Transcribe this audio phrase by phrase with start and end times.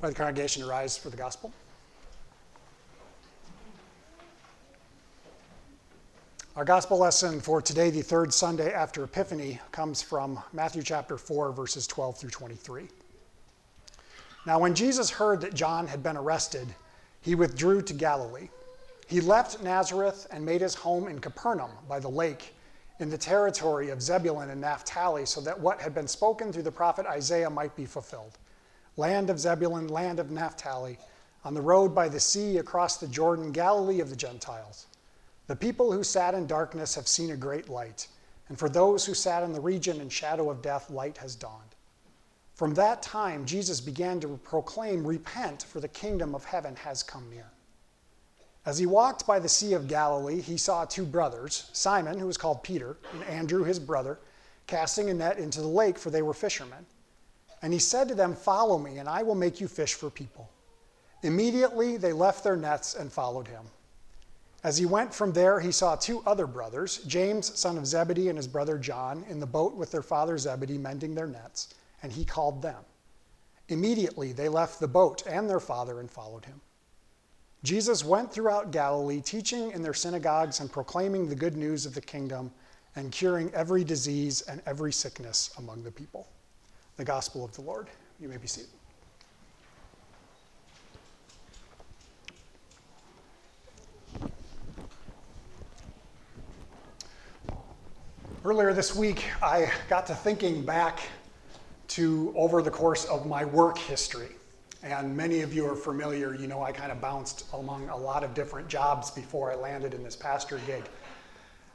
[0.00, 1.52] By the congregation rise for the gospel.
[6.56, 11.52] Our gospel lesson for today, the third Sunday after Epiphany, comes from Matthew chapter 4,
[11.52, 12.88] verses 12 through 23.
[14.46, 16.74] Now, when Jesus heard that John had been arrested,
[17.20, 18.48] he withdrew to Galilee.
[19.06, 22.54] He left Nazareth and made his home in Capernaum by the lake
[23.00, 26.72] in the territory of Zebulun and Naphtali, so that what had been spoken through the
[26.72, 28.38] prophet Isaiah might be fulfilled
[28.96, 30.98] land of Zebulun, land of Naphtali,
[31.44, 34.86] on the road by the sea across the Jordan, Galilee of the Gentiles.
[35.46, 38.08] The people who sat in darkness have seen a great light,
[38.48, 41.74] and for those who sat in the region and shadow of death, light has dawned.
[42.54, 47.30] From that time, Jesus began to proclaim, Repent, for the kingdom of heaven has come
[47.30, 47.50] near.
[48.66, 52.36] As he walked by the Sea of Galilee, he saw two brothers, Simon, who was
[52.36, 54.18] called Peter, and Andrew, his brother,
[54.66, 56.84] casting a net into the lake, for they were fishermen.
[57.62, 60.50] And he said to them, Follow me, and I will make you fish for people.
[61.22, 63.64] Immediately they left their nets and followed him.
[64.62, 68.36] As he went from there, he saw two other brothers, James, son of Zebedee, and
[68.36, 72.24] his brother John, in the boat with their father Zebedee, mending their nets, and he
[72.24, 72.82] called them.
[73.68, 76.60] Immediately they left the boat and their father and followed him.
[77.62, 82.00] Jesus went throughout Galilee, teaching in their synagogues and proclaiming the good news of the
[82.00, 82.50] kingdom
[82.96, 86.26] and curing every disease and every sickness among the people
[87.00, 87.88] the gospel of the Lord.
[88.20, 88.68] You may be seated.
[98.44, 101.00] Earlier this week, I got to thinking back
[101.88, 104.28] to over the course of my work history.
[104.82, 108.24] And many of you are familiar, you know, I kind of bounced among a lot
[108.24, 110.84] of different jobs before I landed in this pastor gig.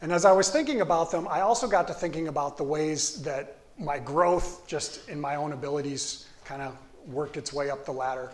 [0.00, 3.22] And as I was thinking about them, I also got to thinking about the ways
[3.22, 7.92] that my growth just in my own abilities kind of worked its way up the
[7.92, 8.30] ladder.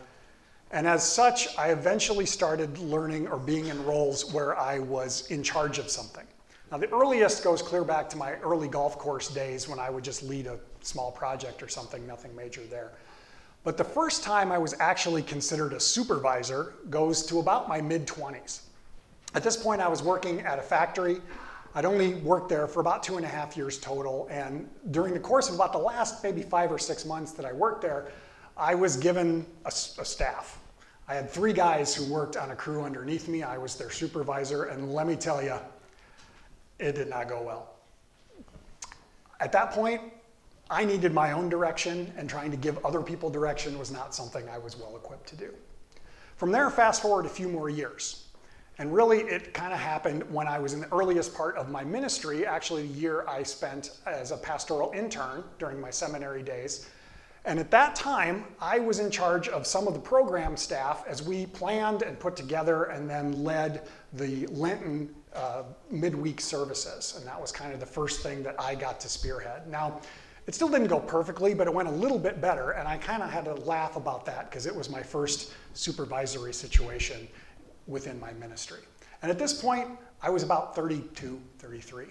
[0.70, 5.42] And as such, I eventually started learning or being in roles where I was in
[5.42, 6.26] charge of something.
[6.70, 10.04] Now, the earliest goes clear back to my early golf course days when I would
[10.04, 12.92] just lead a small project or something, nothing major there.
[13.64, 18.06] But the first time I was actually considered a supervisor goes to about my mid
[18.06, 18.60] 20s.
[19.34, 21.20] At this point, I was working at a factory
[21.74, 24.26] I'd only worked there for about two and a half years total.
[24.30, 27.52] And during the course of about the last maybe five or six months that I
[27.52, 28.10] worked there,
[28.56, 30.58] I was given a, a staff.
[31.06, 33.42] I had three guys who worked on a crew underneath me.
[33.42, 34.64] I was their supervisor.
[34.64, 35.56] And let me tell you,
[36.78, 37.74] it did not go well.
[39.40, 40.02] At that point,
[40.70, 44.46] I needed my own direction, and trying to give other people direction was not something
[44.48, 45.54] I was well equipped to do.
[46.36, 48.27] From there, fast forward a few more years.
[48.78, 51.82] And really, it kind of happened when I was in the earliest part of my
[51.82, 56.88] ministry, actually, the year I spent as a pastoral intern during my seminary days.
[57.44, 61.22] And at that time, I was in charge of some of the program staff as
[61.22, 67.14] we planned and put together and then led the Lenten uh, midweek services.
[67.16, 69.66] And that was kind of the first thing that I got to spearhead.
[69.66, 70.00] Now,
[70.46, 72.72] it still didn't go perfectly, but it went a little bit better.
[72.72, 76.54] And I kind of had to laugh about that because it was my first supervisory
[76.54, 77.28] situation
[77.88, 78.80] within my ministry.
[79.22, 79.88] And at this point,
[80.22, 82.06] I was about 32, 33.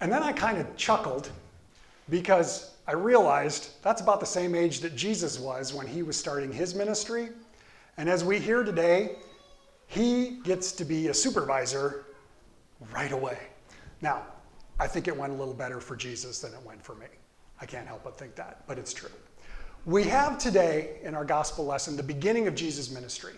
[0.00, 1.30] And then I kind of chuckled
[2.08, 6.52] because I realized that's about the same age that Jesus was when he was starting
[6.52, 7.28] his ministry.
[7.98, 9.16] And as we hear today,
[9.86, 12.04] he gets to be a supervisor
[12.92, 13.38] right away.
[14.00, 14.22] Now,
[14.78, 17.06] I think it went a little better for Jesus than it went for me.
[17.60, 19.10] I can't help but think that, but it's true.
[19.84, 23.34] We have today in our gospel lesson the beginning of Jesus' ministry.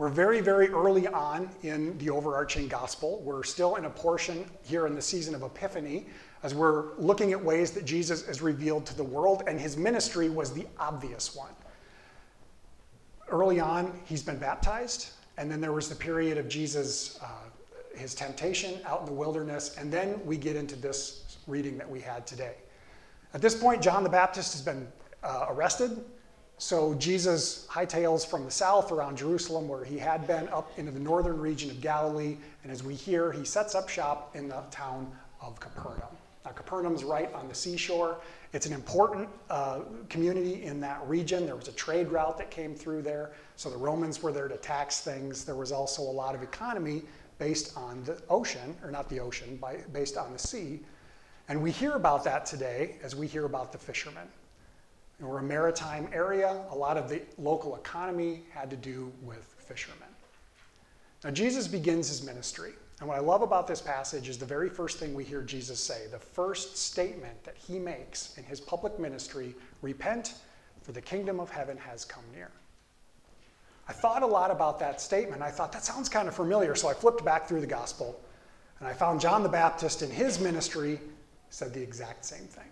[0.00, 3.20] We're very, very early on in the overarching gospel.
[3.22, 6.06] We're still in a portion here in the season of Epiphany
[6.42, 10.30] as we're looking at ways that Jesus is revealed to the world, and his ministry
[10.30, 11.50] was the obvious one.
[13.28, 17.26] Early on, he's been baptized, and then there was the period of Jesus, uh,
[17.94, 22.00] his temptation out in the wilderness, and then we get into this reading that we
[22.00, 22.54] had today.
[23.34, 24.90] At this point, John the Baptist has been
[25.22, 26.02] uh, arrested
[26.60, 31.00] so Jesus hightails from the south around Jerusalem, where he had been, up into the
[31.00, 32.36] northern region of Galilee.
[32.62, 35.10] And as we hear, he sets up shop in the town
[35.40, 36.14] of Capernaum.
[36.44, 38.18] Now, Capernaum's right on the seashore.
[38.52, 39.80] It's an important uh,
[40.10, 41.46] community in that region.
[41.46, 43.30] There was a trade route that came through there.
[43.56, 45.46] So the Romans were there to tax things.
[45.46, 47.04] There was also a lot of economy
[47.38, 50.80] based on the ocean, or not the ocean, by, based on the sea.
[51.48, 54.28] And we hear about that today as we hear about the fishermen.
[55.20, 56.64] And we're a maritime area.
[56.70, 60.08] A lot of the local economy had to do with fishermen.
[61.22, 62.72] Now, Jesus begins his ministry.
[62.98, 65.78] And what I love about this passage is the very first thing we hear Jesus
[65.78, 70.34] say, the first statement that he makes in his public ministry repent,
[70.82, 72.50] for the kingdom of heaven has come near.
[73.88, 75.42] I thought a lot about that statement.
[75.42, 78.20] I thought that sounds kind of familiar, so I flipped back through the gospel
[78.80, 80.98] and I found John the Baptist in his ministry
[81.50, 82.64] said the exact same thing.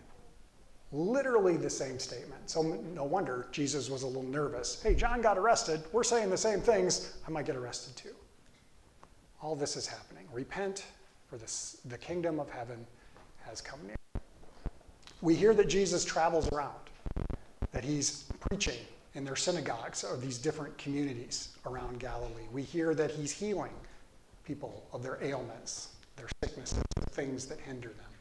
[0.90, 2.49] Literally the same statement.
[2.49, 4.82] So no wonder Jesus was a little nervous.
[4.82, 5.82] Hey, John got arrested.
[5.93, 7.14] We're saying the same things.
[7.26, 8.14] I might get arrested too.
[9.43, 10.26] All this is happening.
[10.32, 10.87] Repent,
[11.29, 12.87] for this, the kingdom of heaven
[13.46, 13.96] has come near.
[15.20, 16.75] We hear that Jesus travels around,
[17.73, 18.79] that he's preaching
[19.14, 22.46] in their synagogues or these different communities around Galilee.
[22.52, 23.73] We hear that he's healing
[24.44, 28.18] people of their ailments, their sicknesses, the things that hinder them.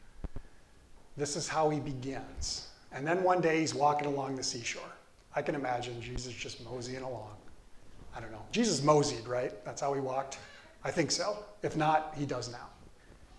[1.18, 2.68] This is how he begins.
[2.92, 4.92] And then one day he's walking along the seashore.
[5.34, 7.34] I can imagine Jesus just moseying along.
[8.16, 8.44] I don't know.
[8.52, 9.52] Jesus moseyed, right?
[9.64, 10.38] That's how he walked?
[10.84, 11.44] I think so.
[11.62, 12.68] If not, he does now.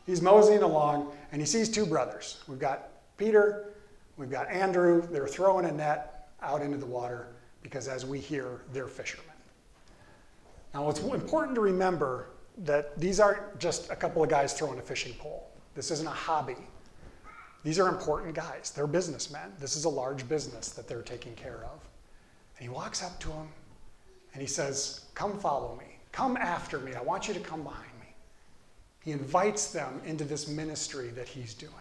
[0.05, 2.43] He's moseying along and he sees two brothers.
[2.47, 3.73] We've got Peter,
[4.17, 5.07] we've got Andrew.
[5.09, 7.27] They're throwing a net out into the water
[7.63, 9.25] because, as we hear, they're fishermen.
[10.73, 12.27] Now, it's important to remember
[12.59, 15.49] that these aren't just a couple of guys throwing a fishing pole.
[15.75, 16.57] This isn't a hobby.
[17.63, 18.71] These are important guys.
[18.75, 19.53] They're businessmen.
[19.59, 21.87] This is a large business that they're taking care of.
[22.57, 23.49] And he walks up to them
[24.33, 25.97] and he says, Come follow me.
[26.11, 26.93] Come after me.
[26.93, 28.07] I want you to come behind me.
[29.03, 31.73] he invites them into this ministry that he's doing.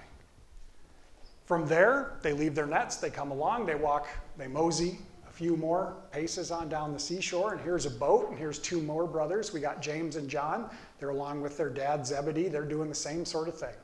[1.48, 5.56] From there, they leave their nets, they come along, they walk, they mosey a few
[5.56, 9.50] more paces on down the seashore, and here's a boat, and here's two more brothers.
[9.50, 10.68] We got James and John.
[10.98, 12.48] They're along with their dad Zebedee.
[12.48, 13.74] They're doing the same sort of thing.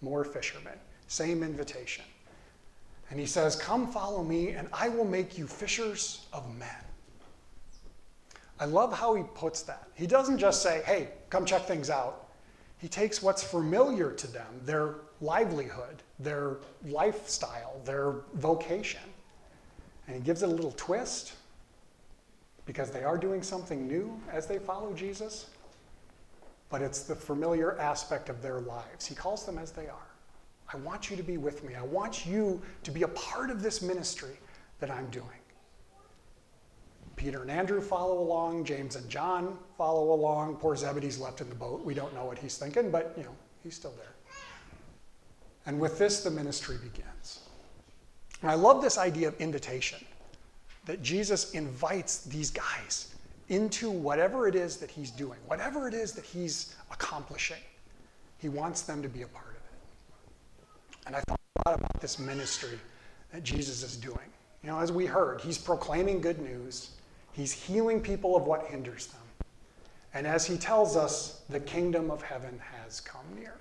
[0.00, 0.76] More fishermen,
[1.12, 2.04] same invitation.
[3.10, 6.68] And he says, Come follow me, and I will make you fishers of men.
[8.58, 9.88] I love how he puts that.
[9.94, 12.30] He doesn't just say, Hey, come check things out.
[12.78, 16.56] He takes what's familiar to them, their livelihood, their
[16.86, 19.02] lifestyle, their vocation,
[20.06, 21.34] and he gives it a little twist
[22.64, 25.50] because they are doing something new as they follow Jesus,
[26.70, 29.06] but it's the familiar aspect of their lives.
[29.06, 30.11] He calls them as they are.
[30.72, 31.74] I want you to be with me.
[31.74, 34.38] I want you to be a part of this ministry
[34.80, 35.26] that I'm doing.
[37.16, 40.56] Peter and Andrew follow along, James and John follow along.
[40.56, 41.84] Poor Zebedee's left in the boat.
[41.84, 44.14] We don't know what he's thinking, but you know, he's still there.
[45.66, 47.40] And with this, the ministry begins.
[48.40, 50.00] And I love this idea of invitation
[50.86, 53.14] that Jesus invites these guys
[53.48, 57.62] into whatever it is that he's doing, whatever it is that he's accomplishing.
[58.38, 59.51] He wants them to be a part.
[61.06, 62.78] And I thought a lot about this ministry
[63.32, 64.18] that Jesus is doing.
[64.62, 66.90] You know, as we heard, he's proclaiming good news,
[67.32, 69.20] He's healing people of what hinders them.
[70.14, 73.54] And as he tells us, the kingdom of heaven has come near.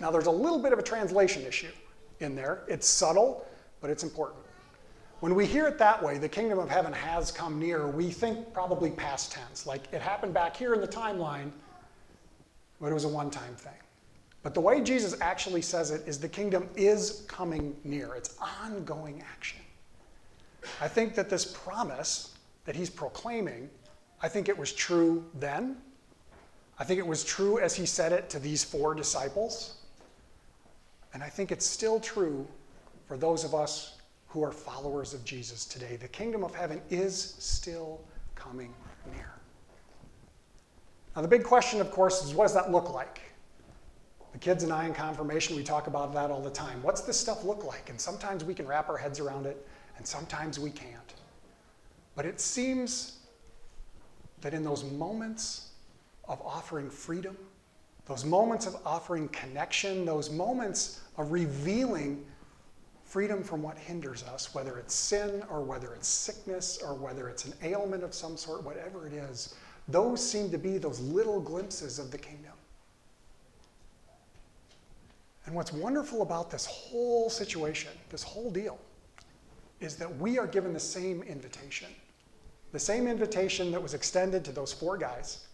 [0.00, 1.70] Now, there's a little bit of a translation issue
[2.18, 2.64] in there.
[2.66, 3.46] It's subtle,
[3.80, 4.40] but it's important.
[5.20, 8.52] When we hear it that way, the kingdom of heaven has come near, we think
[8.52, 11.50] probably past tense, like it happened back here in the timeline,
[12.80, 13.72] but it was a one time thing.
[14.44, 19.24] But the way Jesus actually says it is the kingdom is coming near, it's ongoing
[19.32, 19.60] action.
[20.82, 22.34] I think that this promise
[22.66, 23.70] that he's proclaiming,
[24.22, 25.78] I think it was true then.
[26.78, 29.78] I think it was true as he said it to these four disciples.
[31.14, 32.46] And I think it's still true
[33.06, 33.96] for those of us
[34.28, 35.96] who are followers of Jesus today.
[35.96, 38.00] The kingdom of heaven is still
[38.34, 38.74] coming
[39.14, 39.32] near.
[41.16, 43.20] Now, the big question, of course, is what does that look like?
[44.34, 46.82] The kids and I in confirmation, we talk about that all the time.
[46.82, 47.88] What's this stuff look like?
[47.88, 49.64] And sometimes we can wrap our heads around it,
[49.96, 51.14] and sometimes we can't.
[52.16, 53.20] But it seems
[54.40, 55.70] that in those moments
[56.24, 57.38] of offering freedom,
[58.06, 62.26] those moments of offering connection, those moments of revealing
[63.04, 67.44] freedom from what hinders us, whether it's sin or whether it's sickness or whether it's
[67.44, 69.54] an ailment of some sort, whatever it is,
[69.86, 72.50] those seem to be those little glimpses of the kingdom.
[75.46, 78.78] And what's wonderful about this whole situation, this whole deal,
[79.80, 81.88] is that we are given the same invitation.
[82.72, 85.46] The same invitation that was extended to those four guys.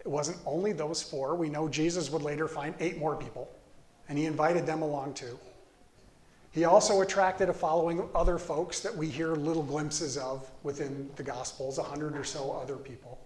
[0.00, 1.34] It wasn't only those four.
[1.34, 3.50] We know Jesus would later find eight more people,
[4.08, 5.38] and he invited them along too.
[6.50, 11.10] He also attracted a following of other folks that we hear little glimpses of within
[11.16, 13.18] the Gospels, a hundred or so other people.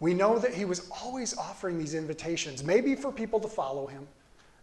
[0.00, 4.06] We know that he was always offering these invitations, maybe for people to follow him,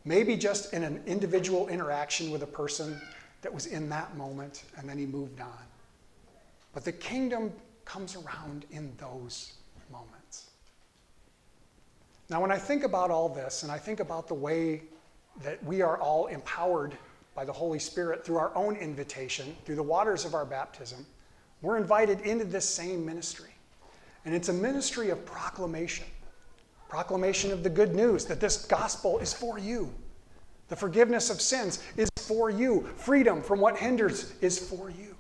[0.06, 3.02] maybe just in an individual interaction with a person
[3.42, 5.66] that was in that moment, and then he moved on.
[6.74, 7.52] But the kingdom
[7.84, 9.54] comes around in those
[9.92, 10.50] moments.
[12.30, 14.82] Now, when I think about all this, and I think about the way
[15.44, 16.98] that we are all empowered
[17.36, 21.06] by the Holy Spirit through our own invitation, through the waters of our baptism,
[21.62, 23.52] we're invited into this same ministry.
[24.24, 26.06] And it's a ministry of proclamation
[26.96, 29.94] proclamation of the good news that this gospel is for you.
[30.70, 32.88] The forgiveness of sins is for you.
[32.96, 35.14] Freedom from what hinders is for you.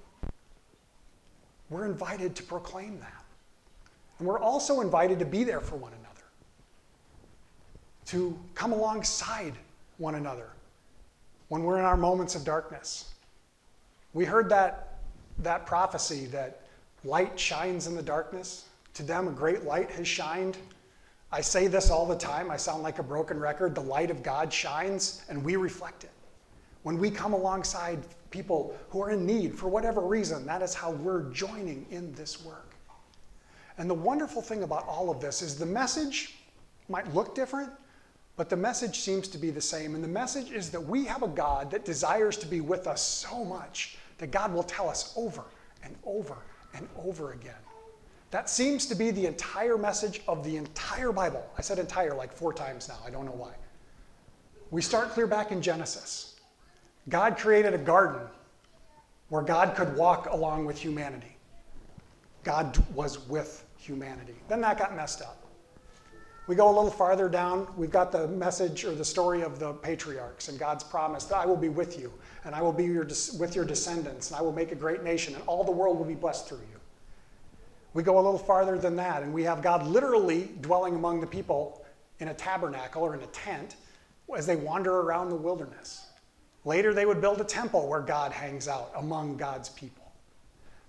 [1.70, 3.26] We're invited to proclaim that.
[4.20, 6.24] And we're also invited to be there for one another,
[8.06, 9.56] to come alongside
[9.98, 10.52] one another
[11.50, 13.14] when we're in our moments of darkness.
[14.14, 15.00] We heard that,
[15.40, 16.62] that prophecy that
[17.04, 18.64] light shines in the darkness.
[18.94, 20.58] To them, a great light has shined.
[21.36, 22.50] I say this all the time.
[22.50, 23.76] I sound like a broken record.
[23.76, 26.12] The light of God shines, and we reflect it.
[26.84, 28.00] When we come alongside
[28.32, 32.46] people who are in need for whatever reason, that is how we're joining in this
[32.46, 32.74] work.
[33.78, 36.38] And the wonderful thing about all of this is the message
[36.88, 37.70] might look different,
[38.38, 39.94] but the message seems to be the same.
[39.94, 43.02] And the message is that we have a God that desires to be with us
[43.02, 45.44] so much that God will tell us over
[45.84, 46.38] and over
[46.74, 47.65] and over again.
[48.36, 51.50] That seems to be the entire message of the entire Bible.
[51.58, 52.98] I said entire like four times now.
[53.08, 53.54] I don't know why.
[54.72, 56.36] We start clear back in Genesis.
[57.08, 58.28] God created a garden
[59.30, 61.38] where God could walk along with humanity.
[62.44, 64.36] God was with humanity.
[64.50, 65.48] Then that got messed up.
[66.48, 69.72] We go a little farther down, we've got the message or the story of the
[69.76, 72.12] patriarchs and God's promise that I will be with you,
[72.44, 73.08] and I will be your,
[73.40, 76.06] with your descendants, and I will make a great nation, and all the world will
[76.06, 76.75] be blessed through you.
[77.96, 81.28] We go a little farther than that, and we have God literally dwelling among the
[81.28, 81.86] people
[82.20, 83.78] in a tabernacle or in a tent
[84.36, 86.06] as they wander around the wilderness.
[86.66, 90.12] Later, they would build a temple where God hangs out among God's people.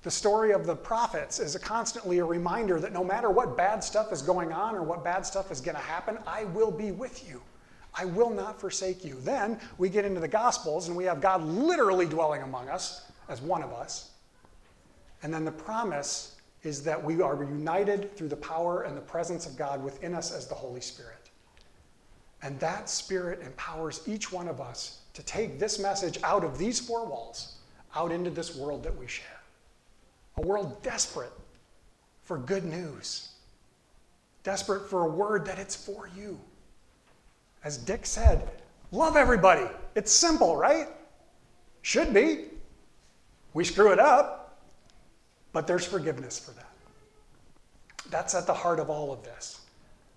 [0.02, 3.84] The story of the prophets is a constantly a reminder that no matter what bad
[3.84, 6.90] stuff is going on or what bad stuff is going to happen, I will be
[6.90, 7.40] with you.
[7.94, 9.16] I will not forsake you.
[9.20, 13.40] Then we get into the Gospels and we have God literally dwelling among us as
[13.40, 14.10] one of us.
[15.22, 16.35] And then the promise
[16.66, 20.32] is that we are united through the power and the presence of God within us
[20.32, 21.30] as the Holy Spirit.
[22.42, 26.80] And that Spirit empowers each one of us to take this message out of these
[26.80, 27.58] four walls,
[27.94, 29.26] out into this world that we share
[30.38, 31.32] a world desperate
[32.24, 33.28] for good news,
[34.42, 36.38] desperate for a word that it's for you.
[37.64, 38.50] As Dick said,
[38.90, 39.66] love everybody.
[39.94, 40.88] It's simple, right?
[41.82, 42.46] Should be.
[43.54, 44.45] We screw it up,
[45.56, 46.68] but there's forgiveness for that.
[48.10, 49.62] That's at the heart of all of this.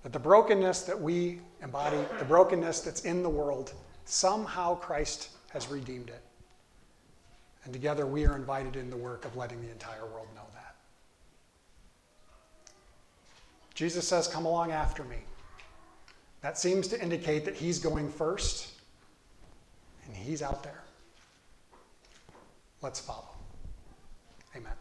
[0.03, 3.72] That the brokenness that we embody, the brokenness that's in the world,
[4.03, 6.22] somehow Christ has redeemed it.
[7.63, 10.75] And together we are invited in the work of letting the entire world know that.
[13.75, 15.19] Jesus says, Come along after me.
[16.41, 18.74] That seems to indicate that he's going first
[20.05, 20.84] and he's out there.
[22.81, 23.29] Let's follow.
[24.53, 24.74] Amen.